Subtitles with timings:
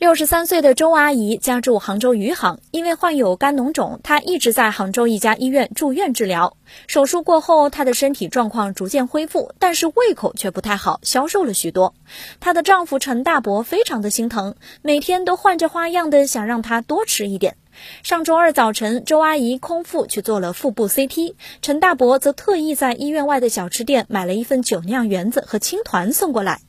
[0.00, 6.56] 六十三岁的周阿姨家住杭州余杭，因为患有肝脓肿，她一直在杭州一家医院住院治疗。
[6.86, 11.92] 手术过后，她的身体状况逐渐恢复，但是胃口却不太好，消瘦了许多。
[12.40, 17.58] 她的丈夫陈大伯非常的心疼，每天都换着花样的想让她多吃一点。
[18.02, 26.62] 上周二早晨，周阿姨空腹去做了腹部 CT，陈大伯则特意在医院外的小吃店买了一份酒酿圆子和青团送过来。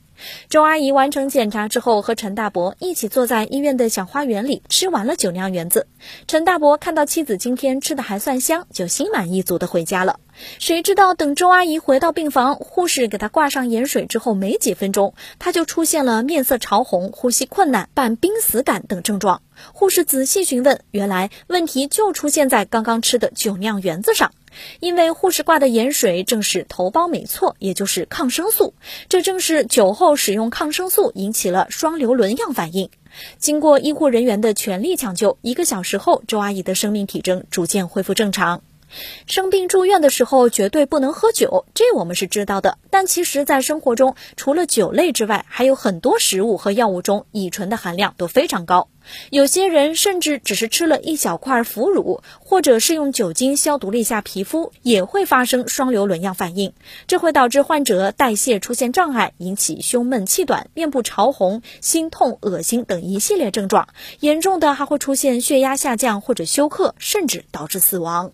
[0.48, 5.86] 周阿姨完成检查之后，和陈大伯一起坐在医院的小花园里吃完了酒酿圆子。
[6.26, 10.20] 陈大伯看到妻子今天吃的还算香，就心满意足的回家了。
[10.58, 19.42] 谁知道等周阿姨回到病房，护士给她挂上盐水之后，没几分钟，她就出现了面色潮红、呼吸困难、伴濒死感等症状。
[19.72, 24.32] 护士仔细询问，原来问题就出现在刚刚吃的酒酿圆子上。
[24.80, 28.74] 因为护士挂的盐水正是头孢美唑，也就是抗生素，
[29.08, 32.90] 这正是酒后使用抗生素引起了双硫仑样反应。
[33.38, 38.62] 经过医护人员的全力抢救，一个小时后，周阿姨的生命体征逐渐恢复正常。
[39.26, 42.78] 生病住院的时候绝对不能喝酒，这我们是知道的。
[42.90, 48.88] 但其实，在生活中，除了酒类之外，还有很多食物和药物中乙醇的含量都非常高。
[49.30, 56.72] 有些人甚至只是吃了一小块腐乳，或者是用酒精消毒了一下皮肤，也会发生双硫仑样反应。
[57.08, 63.88] 这会导致患者代谢出现障碍，引起胸闷气短、面部潮红、心痛、恶心等一系列症状。
[64.20, 68.32] 严重的还会出现血压下降或者休克，甚至导致死亡。